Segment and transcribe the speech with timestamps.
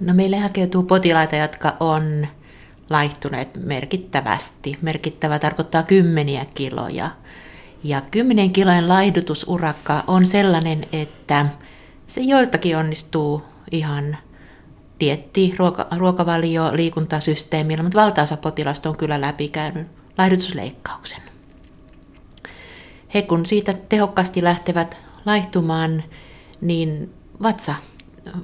[0.00, 2.26] No meille hakeutuu potilaita, jotka on
[2.90, 4.78] laihtuneet merkittävästi.
[4.82, 7.10] Merkittävä tarkoittaa kymmeniä kiloja.
[7.84, 11.46] Ja kymmenen kilojen laihdutusurakka on sellainen, että
[12.06, 14.16] se joiltakin onnistuu ihan
[15.00, 19.86] dietti, ruoka, ruokavalio, liikuntasysteemillä, mutta valtaosa potilasta on kyllä läpikäynyt
[20.18, 21.22] laihdutusleikkauksen.
[23.14, 26.04] He kun siitä tehokkaasti lähtevät laihtumaan,
[26.60, 27.74] niin vatsa,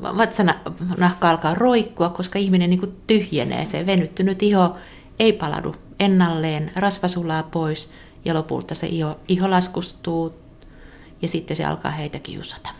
[0.02, 3.66] vatsanahka alkaa roikkua, koska ihminen niin tyhjenee.
[3.66, 4.76] Se venyttynyt iho
[5.18, 7.90] ei palaudu ennalleen, rasva sulaa pois
[8.24, 10.32] ja lopulta se iho, iho laskustuu
[11.22, 12.70] ja sitten se alkaa heitä kiusata.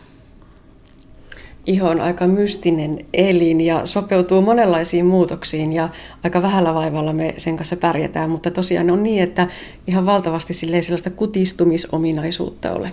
[1.67, 5.89] Iho on aika mystinen elin ja sopeutuu monenlaisiin muutoksiin ja
[6.23, 9.47] aika vähällä vaivalla me sen kanssa pärjätään, mutta tosiaan on niin, että
[9.87, 12.91] ihan valtavasti sellaista kutistumisominaisuutta ole.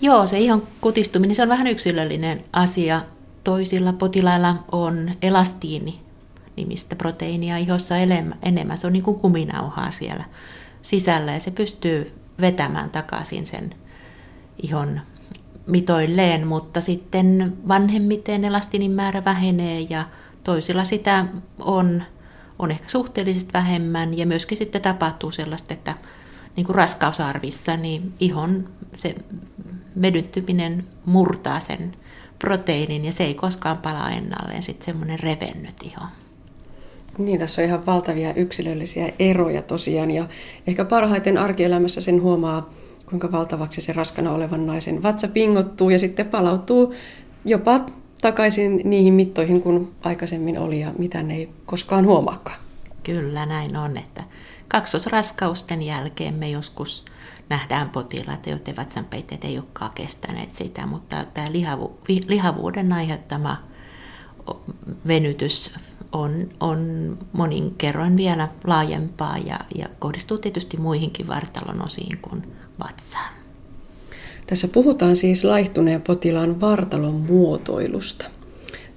[0.00, 3.02] Joo, se ihon kutistuminen se on vähän yksilöllinen asia.
[3.44, 6.00] Toisilla potilailla on elastiini
[6.56, 7.96] nimistä proteiinia ihossa
[8.42, 8.76] enemmän.
[8.78, 10.24] Se on niin kuin kuminauhaa siellä
[10.82, 13.74] sisällä ja se pystyy vetämään takaisin sen
[14.62, 15.00] ihon
[15.66, 20.04] mitoilleen, mutta sitten vanhemmiten elastinin määrä vähenee ja
[20.44, 21.24] toisilla sitä
[21.58, 22.02] on,
[22.58, 25.94] on ehkä suhteellisesti vähemmän ja myöskin sitten tapahtuu sellaista, että
[26.56, 29.14] niin kuin raskausarvissa, niin ihon se
[30.02, 31.96] vedyttyminen murtaa sen
[32.38, 36.04] proteiinin ja se ei koskaan palaa ennalleen, sitten semmoinen revennyt iho.
[37.18, 40.28] Niin, tässä on ihan valtavia yksilöllisiä eroja tosiaan ja
[40.66, 42.66] ehkä parhaiten arkielämässä sen huomaa
[43.10, 46.94] kuinka valtavaksi se raskana olevan naisen vatsa pingottuu ja sitten palautuu
[47.44, 47.86] jopa
[48.20, 52.58] takaisin niihin mittoihin kuin aikaisemmin oli ja mitä ne ei koskaan huomaakaan.
[53.02, 54.24] Kyllä näin on, että
[54.70, 57.04] kaksosraskausten jälkeen me joskus
[57.48, 63.56] nähdään potilaita, joiden vatsanpeitteet ei olekaan kestäneet sitä, mutta tämä lihavu, lihavuuden aiheuttama
[65.06, 65.74] venytys
[66.12, 72.42] on, on monin kerroin vielä laajempaa ja, ja kohdistuu tietysti muihinkin vartalon osiin kuin
[72.84, 73.34] vatsaan.
[74.46, 78.30] Tässä puhutaan siis laihtuneen potilaan vartalon muotoilusta.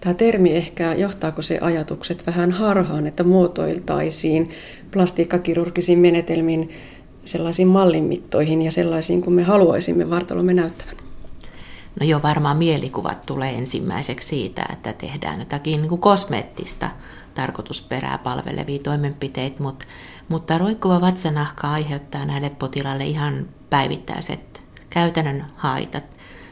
[0.03, 4.49] Tämä termi ehkä, johtaako se ajatukset vähän harhaan, että muotoiltaisiin
[4.91, 6.69] plastiikkakirurgisiin menetelmiin
[7.25, 10.95] sellaisiin mallinmittoihin ja sellaisiin kuin me haluaisimme vartalomme näyttävän?
[11.99, 16.89] No jo varmaan mielikuvat tulee ensimmäiseksi siitä, että tehdään jotakin niin kuin kosmeettista
[17.33, 19.85] tarkoitusperää palvelevia toimenpiteitä, mutta,
[20.29, 26.03] mutta roikkuva vatsanahka aiheuttaa näille potilaille ihan päivittäiset käytännön haitat.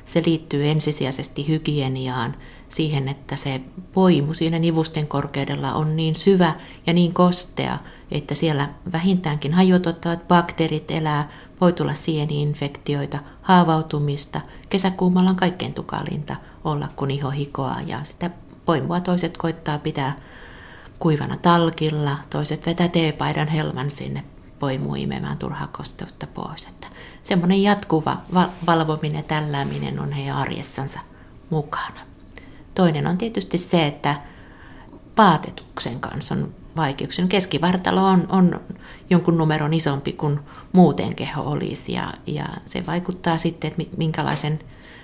[0.05, 2.35] Se liittyy ensisijaisesti hygieniaan,
[2.71, 3.61] siihen, että se
[3.93, 6.55] poimu siinä nivusten korkeudella on niin syvä
[6.87, 7.77] ja niin kostea,
[8.11, 11.29] että siellä vähintäänkin hajotuttavat bakteerit elää,
[11.61, 14.41] voi tulla sieni-infektioita, haavautumista.
[14.69, 18.29] Kesäkuumalla on kaikkein tukalinta olla, kun iho hikoaa ja sitä
[18.65, 20.15] poimua toiset koittaa pitää
[20.99, 24.23] kuivana talkilla, toiset vetää teepaidan helman sinne
[24.59, 26.63] poimuun imemään turhaa kosteutta pois.
[26.63, 26.87] Että
[27.23, 28.17] semmoinen jatkuva
[28.65, 30.99] valvominen ja tällääminen on heidän arjessansa
[31.49, 32.10] mukana.
[32.75, 34.15] Toinen on tietysti se, että
[35.15, 37.27] paatetuksen kanssa on vaikeuksia.
[37.27, 38.61] Keskivartalo on, on
[39.09, 40.39] jonkun numeron isompi kuin
[40.71, 44.59] muuten keho olisi ja, ja se vaikuttaa sitten, että minkälaisen,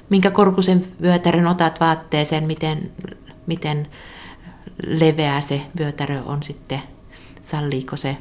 [0.10, 2.92] minkä korkuisen vyötärön otat vaatteeseen, miten,
[3.48, 3.88] miten
[4.86, 6.82] leveä se vyötärö on sitten,
[7.42, 8.18] salliiko se.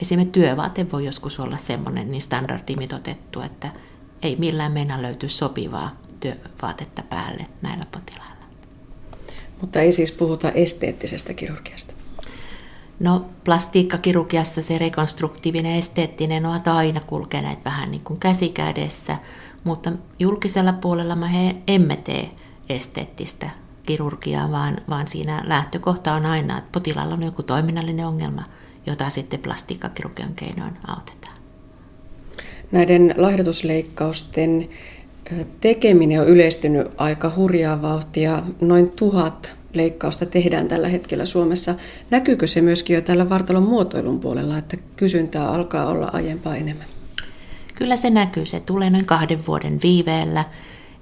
[0.00, 3.70] Esimerkiksi työvaate voi joskus olla semmoinen niin standardimitotettu, että
[4.22, 8.33] ei millään mennä löyty sopivaa työvaatetta päälle näillä potilailla.
[9.60, 11.92] Mutta ei siis puhuta esteettisestä kirurgiasta.
[13.00, 19.16] No plastiikkakirurgiassa se rekonstruktiivinen esteettinen ovat aina kulkeneet vähän niin kuin käsikädessä,
[19.64, 22.28] mutta julkisella puolella me emme tee
[22.68, 23.50] esteettistä
[23.86, 28.44] kirurgiaa, vaan, vaan siinä lähtökohta on aina, että potilaalla on joku toiminnallinen ongelma,
[28.86, 31.34] jota sitten plastiikkakirurgian keinoin autetaan.
[32.72, 34.68] Näiden laihdutusleikkausten
[35.60, 38.42] tekeminen on yleistynyt aika hurjaa vauhtia.
[38.60, 41.74] Noin tuhat leikkausta tehdään tällä hetkellä Suomessa.
[42.10, 46.86] Näkyykö se myöskin jo tällä vartalon muotoilun puolella, että kysyntää alkaa olla aiempaa enemmän?
[47.74, 48.46] Kyllä se näkyy.
[48.46, 50.44] Se tulee noin kahden vuoden viiveellä.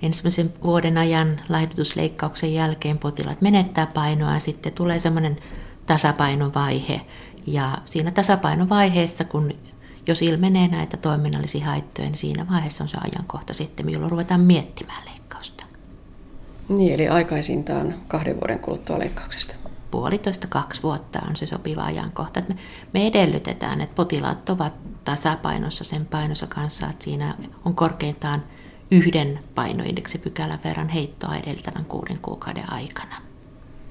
[0.03, 5.39] Ensimmäisen vuoden ajan laihdutusleikkauksen jälkeen potilaat menettää painoa ja sitten tulee semmoinen
[5.87, 7.01] tasapainovaihe.
[7.47, 9.53] Ja siinä tasapainovaiheessa, kun
[10.07, 15.03] jos ilmenee näitä toiminnallisia haittoja, niin siinä vaiheessa on se ajankohta sitten, jolloin ruvetaan miettimään
[15.11, 15.65] leikkausta.
[16.69, 19.55] Niin, eli aikaisintaan kahden vuoden kuluttua leikkauksesta.
[19.91, 22.43] Puolitoista kaksi vuotta on se sopiva ajankohta.
[22.49, 22.57] me,
[22.95, 27.35] me edellytetään, että potilaat ovat tasapainossa sen painossa kanssa, että siinä
[27.65, 28.43] on korkeintaan
[28.91, 33.15] yhden painoindeksipykälän verran heittoa edeltävän kuuden kuukauden aikana.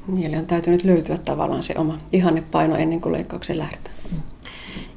[0.07, 3.95] Niin, eli on täytynyt löytyä tavallaan se oma ihannepaino ennen kuin leikkaukseen lähdetään.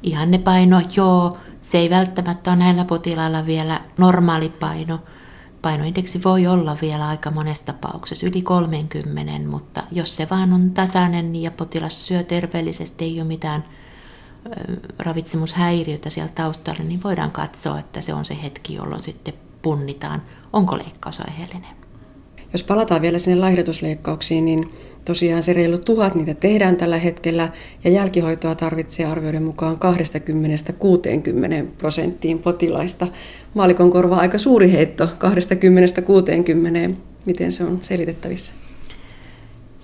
[0.05, 1.37] Ihannepaino, joo.
[1.61, 4.99] Se ei välttämättä ole näillä potilailla vielä normaali paino.
[5.61, 11.35] Painoindeksi voi olla vielä aika monessa tapauksessa yli 30, mutta jos se vaan on tasainen
[11.35, 13.63] ja potilas syö terveellisesti, ei ole mitään
[14.99, 20.21] ravitsemushäiriötä siellä taustalla, niin voidaan katsoa, että se on se hetki, jolloin sitten punnitaan,
[20.53, 21.75] onko leikkaus aiheellinen.
[22.53, 24.71] Jos palataan vielä sinne laihdutusleikkauksiin, niin
[25.05, 27.49] tosiaan se reilu tuhat niitä tehdään tällä hetkellä
[27.83, 29.77] ja jälkihoitoa tarvitsee arvioiden mukaan 20-60
[31.77, 33.07] prosenttiin potilaista.
[33.53, 35.09] Maalikon korva aika suuri heitto 20-60.
[37.25, 38.53] Miten se on selitettävissä?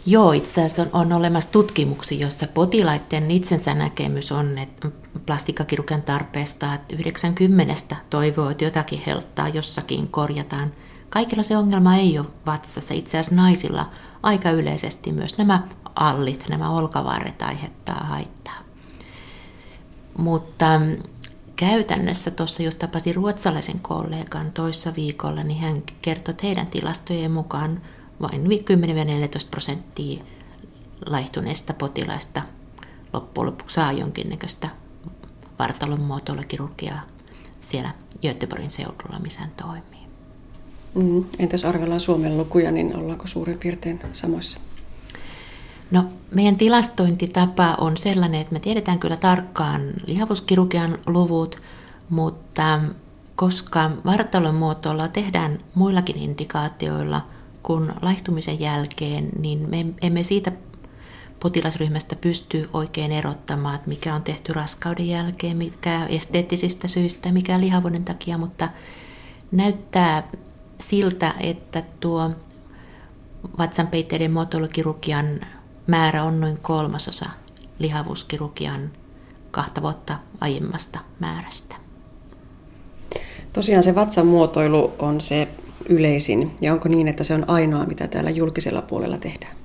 [0.05, 4.89] Joo, itse asiassa on, on olemassa tutkimuksia, joissa potilaiden itsensä näkemys on, että
[5.25, 10.71] plastikkakirurgian tarpeesta, että 90 toivoo, että jotakin helttaa jossakin korjataan–
[11.11, 12.93] Kaikilla se ongelma ei ole vatsassa.
[12.93, 13.89] Itse asiassa naisilla
[14.23, 18.57] aika yleisesti myös nämä allit, nämä olkavarret aiheuttaa haittaa.
[20.17, 20.97] Mutta mm,
[21.55, 27.81] käytännössä tuossa just tapasin ruotsalaisen kollegan toissa viikolla, niin hän kertoi, että heidän tilastojen mukaan
[28.21, 28.47] vain 10-14
[29.51, 30.23] prosenttia
[31.05, 32.41] laihtuneista potilaista
[33.13, 34.69] loppujen lopuksi saa jonkinnäköistä
[35.59, 37.01] vartalon muotoilukirurgiaa
[37.59, 40.00] siellä Göteborgin seudulla, missä hän toimii.
[40.95, 41.25] Mm.
[41.39, 44.59] Entäs arvellaan Suomen lukuja, niin ollaanko suurin piirtein samoissa?
[45.91, 46.05] No,
[46.35, 51.61] meidän tilastointitapa on sellainen, että me tiedetään kyllä tarkkaan lihavuuskirurgian luvut,
[52.09, 52.79] mutta
[53.35, 57.25] koska vartalon muotoilla tehdään muillakin indikaatioilla
[57.63, 60.51] kuin laihtumisen jälkeen, niin me emme siitä
[61.39, 68.05] potilasryhmästä pysty oikein erottamaan, että mikä on tehty raskauden jälkeen, mikä esteettisistä syistä, mikä lihavuuden
[68.05, 68.69] takia, mutta
[69.51, 70.23] näyttää
[70.81, 72.31] siltä, että tuo
[73.57, 75.41] vatsanpeitteiden muotoilukirurgian
[75.87, 77.25] määrä on noin kolmasosa
[77.79, 78.91] lihavuuskirurgian
[79.51, 81.75] kahta vuotta aiemmasta määrästä.
[83.53, 85.47] Tosiaan se vatsan muotoilu on se
[85.89, 89.55] yleisin, ja onko niin, että se on ainoa, mitä täällä julkisella puolella tehdään?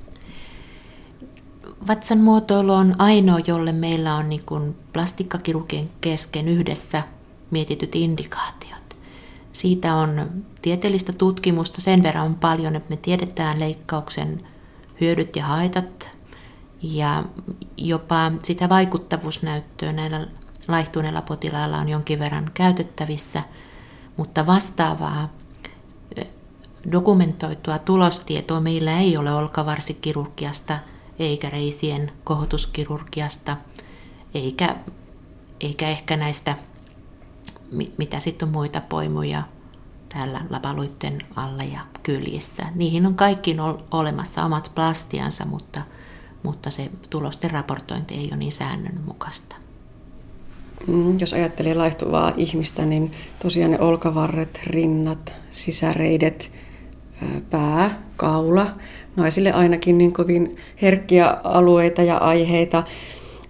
[1.88, 7.02] Vatsan muotoilu on ainoa, jolle meillä on niin plastikkakirurgien kesken yhdessä
[7.50, 8.85] mietityt indikaatiot.
[9.56, 11.80] Siitä on tieteellistä tutkimusta.
[11.80, 14.48] Sen verran paljon, että me tiedetään leikkauksen
[15.00, 16.10] hyödyt ja haitat
[16.82, 17.24] ja
[17.76, 20.26] jopa sitä vaikuttavuusnäyttöä näillä
[20.68, 23.42] laihtuneilla potilailla on jonkin verran käytettävissä,
[24.16, 25.28] mutta vastaavaa
[26.92, 30.78] dokumentoitua tulostietoa meillä ei ole olkavarsikirurgiasta
[31.18, 33.56] eikä reisien kohotuskirurgiasta
[34.34, 34.76] eikä,
[35.60, 36.56] eikä ehkä näistä
[37.98, 39.42] mitä sitten on muita poimuja
[40.14, 42.62] täällä lapaluitten alla ja kyljissä.
[42.74, 43.60] Niihin on kaikkiin
[43.90, 45.80] olemassa omat plastiansa, mutta,
[46.42, 49.56] mutta se tulosten raportointi ei ole niin säännönmukaista.
[50.86, 53.10] Mm, jos ajattelee laihtuvaa ihmistä, niin
[53.42, 56.52] tosiaan ne olkavarret, rinnat, sisäreidet,
[57.50, 58.66] pää, kaula,
[59.16, 60.52] naisille ainakin niin kovin
[60.82, 62.84] herkkiä alueita ja aiheita.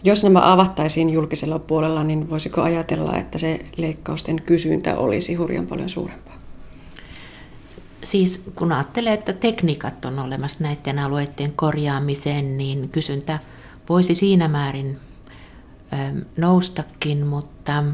[0.06, 5.88] Jos nämä avattaisiin julkisella puolella, niin voisiko ajatella, että se leikkausten kysyntä olisi hurjan paljon
[5.88, 6.38] suurempaa?
[8.05, 13.38] Siis kun ajattelee, että tekniikat on olemassa näiden alueiden korjaamiseen, niin kysyntä
[13.88, 14.99] voisi siinä määrin
[16.37, 17.85] noustakin, mutta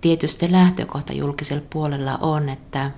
[0.00, 2.90] tietysti lähtökohta julkisella puolella on, että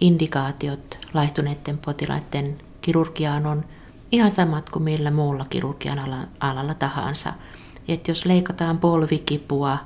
[0.00, 3.64] indikaatiot laihtuneiden potilaiden kirurgiaan on
[4.12, 7.32] ihan samat kuin millä muulla kirurgian alalla tahansa.
[7.88, 9.78] Että jos leikataan polvikipua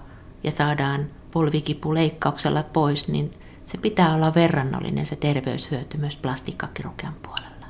[0.44, 7.66] ja saadaan polvikipu leikkauksella pois, niin se pitää olla verrannollinen se terveyshyöty myös plastikkakirurgian puolella.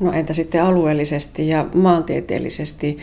[0.00, 2.98] No entä sitten alueellisesti ja maantieteellisesti?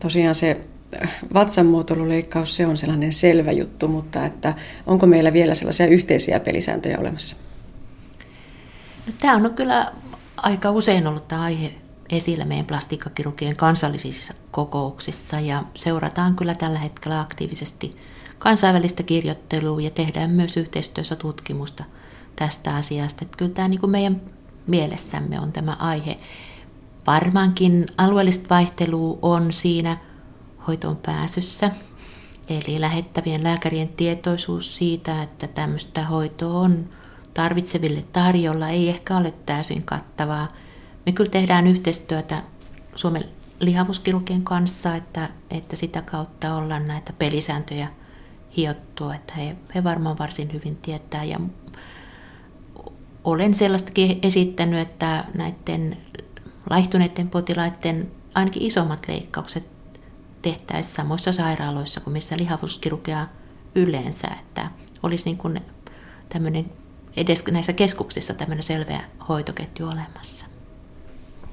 [0.00, 0.60] Tosiaan se
[1.02, 4.54] äh, vatsanmuotoiluleikkaus, se on sellainen selvä juttu, mutta että
[4.86, 7.36] onko meillä vielä sellaisia yhteisiä pelisääntöjä olemassa?
[9.06, 9.92] No, tämä on kyllä
[10.42, 11.74] aika usein ollut tämä aihe
[12.10, 17.90] esillä meidän plastikkakirurgien kansallisissa kokouksissa ja seurataan kyllä tällä hetkellä aktiivisesti
[18.38, 21.84] kansainvälistä kirjoittelua ja tehdään myös yhteistyössä tutkimusta
[22.36, 23.24] tästä asiasta.
[23.24, 24.20] Että kyllä tämä niin kuin meidän
[24.66, 26.16] mielessämme on tämä aihe.
[27.06, 29.96] Varmaankin alueellista vaihtelua on siinä
[30.68, 31.70] hoitoon pääsyssä,
[32.48, 36.88] eli lähettävien lääkärien tietoisuus siitä, että tämmöistä hoitoa on
[37.34, 40.48] tarvitseville tarjolla ei ehkä ole täysin kattavaa.
[41.06, 42.42] Me kyllä tehdään yhteistyötä
[42.94, 43.24] Suomen
[43.60, 47.88] lihavuuskirurgien kanssa, että, että sitä kautta ollaan näitä pelisääntöjä
[48.56, 51.24] hiottu, että he, he varmaan varsin hyvin tietää.
[51.24, 51.40] Ja
[53.24, 55.96] olen sellaistakin esittänyt, että näiden
[56.70, 59.68] laihtuneiden potilaiden ainakin isommat leikkaukset
[60.42, 63.26] tehtäisiin samoissa sairaaloissa kuin missä lihavuuskirurgia
[63.74, 64.70] yleensä, että
[65.02, 65.60] olisi niin kuin
[66.28, 66.72] tämmöinen
[67.16, 70.46] edes näissä keskuksissa tämmöinen selveä hoitoketju olemassa.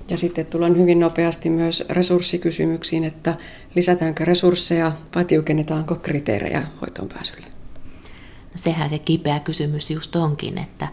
[0.10, 3.38] Ja sitten tullaan hyvin nopeasti myös resurssikysymyksiin, että
[3.76, 7.48] lisätäänkö resursseja vai tiukennetaanko kriteerejä hoitoon pääsylle?
[8.44, 10.88] No sehän se kipeä kysymys just onkin, että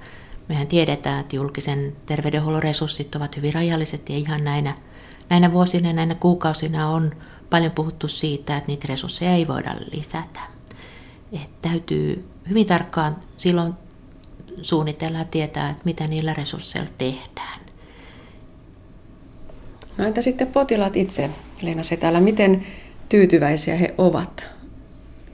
[0.49, 4.75] mehän tiedetään, että julkisen terveydenhuollon resurssit ovat hyvin rajalliset ja ihan näinä,
[5.31, 7.15] näinä vuosina ja näinä kuukausina on
[7.51, 10.41] paljon puhuttu siitä, että niitä resursseja ei voida lisätä.
[11.33, 13.75] että täytyy hyvin tarkkaan silloin
[14.63, 17.61] suunnitella ja tietää, että mitä niillä resursseilla tehdään.
[19.99, 21.31] No entä sitten potilaat itse,
[21.63, 22.67] Leena Setälä, miten
[23.09, 24.51] tyytyväisiä he ovat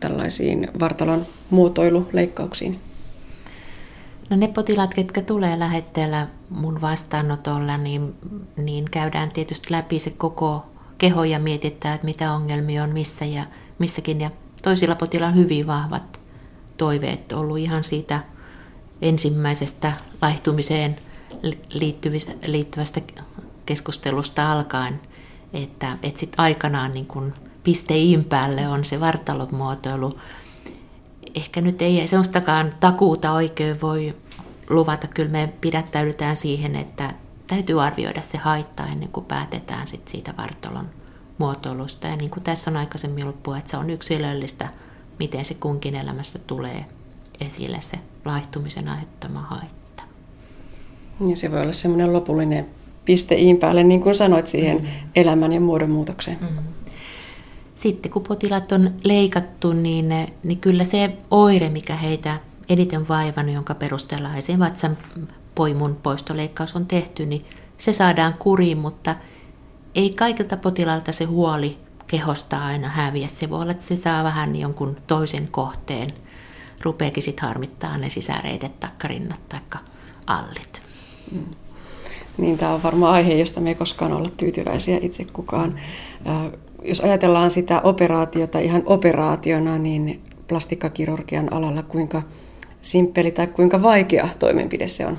[0.01, 2.81] tällaisiin vartalon muotoiluleikkauksiin?
[4.31, 8.15] No ne potilaat, ketkä tulee lähetteellä mun vastaanotolla, niin,
[8.57, 10.67] niin käydään tietysti läpi se koko
[10.99, 13.45] keho ja mietitään, että mitä ongelmia on missä ja
[13.79, 14.21] missäkin.
[14.21, 14.31] Ja
[14.63, 16.21] toisilla potilailla on hyvin vahvat
[16.77, 18.21] toiveet ollut ihan siitä
[19.03, 19.93] ensimmäisestä
[20.23, 20.97] laihtumiseen
[22.47, 23.01] liittyvästä
[23.67, 25.01] keskustelusta alkaen,
[25.53, 30.19] että, että sitten aikanaan niin kun pisteiin päälle on se vartalomuotoilu.
[31.35, 34.17] Ehkä nyt ei sellastakaan takuuta oikein voi
[34.71, 35.07] luvata.
[35.07, 37.15] Kyllä me pidättäydytään siihen, että
[37.47, 40.91] täytyy arvioida se haitta ennen kuin päätetään sit siitä vartalon
[41.39, 42.07] muotoilusta.
[42.07, 44.69] Ja niin kuin tässä on aikaisemmin ollut puhe, että se on yksilöllistä,
[45.19, 46.87] miten se kunkin elämässä tulee
[47.47, 50.03] esille se laihtumisen aiheuttama haitta.
[51.29, 52.67] Ja se voi olla semmoinen lopullinen
[53.05, 55.09] piste iin päälle, niin kuin sanoit, siihen mm-hmm.
[55.17, 56.39] elämän ja muodonmuutokseen.
[56.41, 56.65] Mm-hmm.
[57.75, 60.09] Sitten kun potilaat on leikattu, niin,
[60.43, 64.59] niin kyllä se oire, mikä heitä eniten vaivannut, jonka perusteella esim.
[64.59, 64.99] vatsan
[65.55, 67.45] poimun poistoleikkaus on tehty, niin
[67.79, 69.17] se saadaan kuriin, mutta
[69.95, 73.29] ei kaikilta potilailta se huoli kehosta aina häviä.
[73.29, 76.09] Se voi olla, että se saa vähän jonkun toisen kohteen.
[76.85, 79.61] Rupeekin sitten harmittaa ne sisäreidet, takkarinnat tai
[80.27, 80.83] allit.
[81.33, 81.55] Mm.
[82.39, 85.81] Niin tämä on varmaan aihe, josta me ei koskaan olla tyytyväisiä itse kukaan.
[86.85, 92.23] Jos ajatellaan sitä operaatiota ihan operaationa, niin plastikkakirurgian alalla kuinka
[92.83, 95.19] simppeli tai kuinka vaikea toimenpide se on?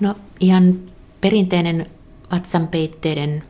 [0.00, 0.80] No ihan
[1.20, 1.86] perinteinen
[2.32, 3.42] vatsanpeitteiden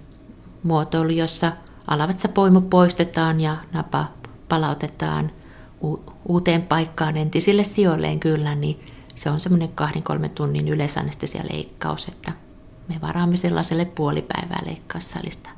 [0.62, 1.52] muotoilu, jossa
[1.86, 4.06] alavatsapoimu poistetaan ja napa
[4.48, 5.30] palautetaan
[6.28, 8.80] uuteen paikkaan entisille sijoilleen kyllä, niin
[9.14, 12.32] se on semmoinen kahden kolmen tunnin yleisanestesialeikkaus, että
[12.88, 15.50] me varaamme sellaiselle puolipäivää leikkaussalista.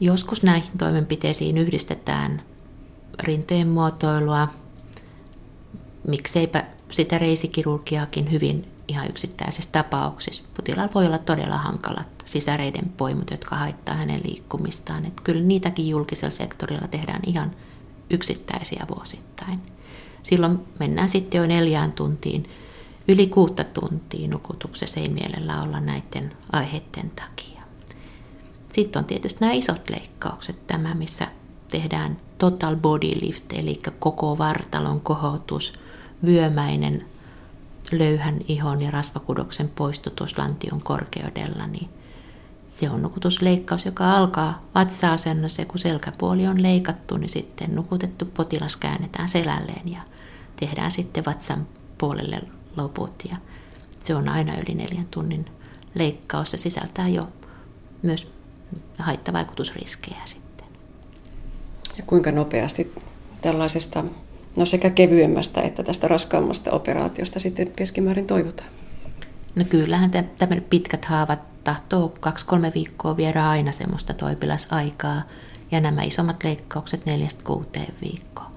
[0.00, 2.42] Joskus näihin toimenpiteisiin yhdistetään
[3.22, 4.48] rintojen muotoilua,
[6.08, 10.48] mikseipä sitä reisikirurgiaakin hyvin ihan yksittäisissä tapauksissa.
[10.56, 15.04] Potilaalla voi olla todella hankalat sisäreiden poimut, jotka haittaa hänen liikkumistaan.
[15.04, 17.50] Että kyllä niitäkin julkisella sektorilla tehdään ihan
[18.10, 19.62] yksittäisiä vuosittain.
[20.22, 22.50] Silloin mennään sitten jo neljään tuntiin.
[23.08, 27.62] Yli kuutta tuntia nukutuksessa ei mielellä olla näiden aiheiden takia.
[28.72, 31.28] Sitten on tietysti nämä isot leikkaukset, tämä missä
[31.70, 35.72] tehdään total body lift, eli koko vartalon kohotus,
[36.24, 37.06] vyömäinen
[37.92, 41.88] löyhän ihon ja rasvakudoksen poistutus lantion korkeudella, niin
[42.66, 48.76] se on nukutusleikkaus, joka alkaa vatsa-asennossa ja kun selkäpuoli on leikattu, niin sitten nukutettu potilas
[48.76, 50.02] käännetään selälleen ja
[50.60, 51.66] tehdään sitten vatsan
[51.98, 52.42] puolelle
[52.76, 53.14] loput.
[53.30, 53.36] Ja
[54.00, 55.46] se on aina yli neljän tunnin
[55.94, 57.28] leikkaus ja sisältää jo
[58.02, 58.28] myös
[58.98, 60.66] haittavaikutusriskejä sitten.
[61.98, 62.94] Ja kuinka nopeasti
[63.40, 64.04] tällaisesta
[64.56, 68.68] no sekä kevyemmästä että tästä raskaammasta operaatiosta sitten keskimäärin toivotaan?
[69.54, 75.22] No kyllähän tämmöiset pitkät haavat tahtoo kaksi-kolme viikkoa viedä aina semmoista toipilasaikaa
[75.70, 78.50] ja nämä isommat leikkaukset neljästä kuuteen viikkoa.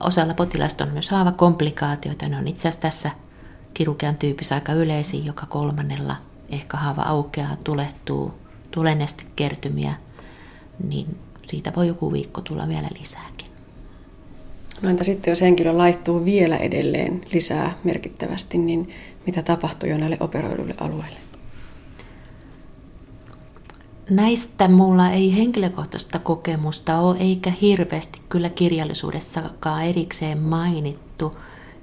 [0.00, 2.28] Osalla potilasta on myös haavakomplikaatioita.
[2.28, 3.10] Ne on itse asiassa tässä
[3.74, 5.24] kirurgian tyypissä aika yleisiä.
[5.24, 6.16] Joka kolmannella
[6.48, 8.34] ehkä haava aukeaa, tulehtuu,
[9.36, 9.94] kertymiä,
[10.88, 13.48] niin siitä voi joku viikko tulla vielä lisääkin.
[14.82, 18.90] No entä sitten, jos henkilö laittuu vielä edelleen lisää merkittävästi, niin
[19.26, 21.27] mitä tapahtuu jo näille operoiduille alueille?
[24.10, 31.34] Näistä mulla ei henkilökohtaista kokemusta ole, eikä hirveästi kyllä kirjallisuudessakaan erikseen mainittu.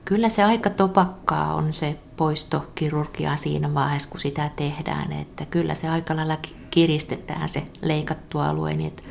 [0.05, 5.89] Kyllä se aika topakkaa on se poistokirurgia siinä vaiheessa, kun sitä tehdään, että kyllä se
[5.89, 6.37] aika lailla
[6.71, 9.03] kiristetään se leikattu alue, niin että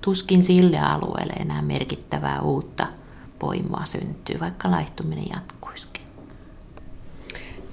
[0.00, 2.86] tuskin sille alueelle enää merkittävää uutta
[3.38, 5.91] poimua syntyy, vaikka laihtuminen jatkuisikin.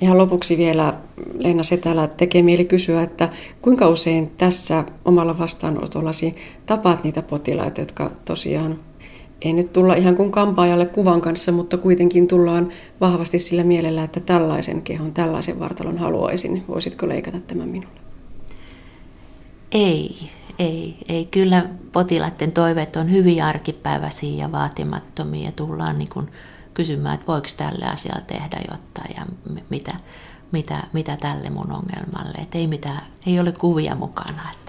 [0.02, 0.98] Ihan lopuksi vielä
[1.38, 3.30] Leena Setälä tekee mieli kysyä, että
[3.62, 8.78] kuinka usein tässä omalla vastaanotollasi tapaat niitä potilaita, jotka tosiaan
[9.42, 12.68] ei nyt tulla ihan kuin kampaajalle kuvan kanssa, mutta kuitenkin tullaan
[13.02, 16.64] vahvasti sillä mielellä, että tällaisen kehon, tällaisen vartalon haluaisin.
[16.68, 18.00] Voisitko leikata tämän minulle?
[19.72, 20.16] Ei,
[20.60, 21.26] ei, ei.
[21.26, 25.52] Kyllä potilaiden toiveet on hyvin arkipäiväisiä ja vaatimattomia.
[25.52, 26.28] Tullaan niin kuin
[26.80, 29.26] kysymään, että voiko tälle asialle tehdä jotain ja
[29.70, 29.94] mitä,
[30.52, 32.38] mitä, mitä tälle mun ongelmalle.
[32.42, 34.52] Että ei, mitään, ei ole kuvia mukana.
[34.52, 34.69] Että